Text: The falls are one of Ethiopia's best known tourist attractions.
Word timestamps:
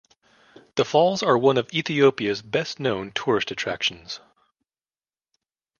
The 0.77 0.83
falls 0.83 1.21
are 1.21 1.37
one 1.37 1.59
of 1.59 1.71
Ethiopia's 1.71 2.41
best 2.41 2.79
known 2.79 3.11
tourist 3.11 3.51
attractions. 3.51 4.19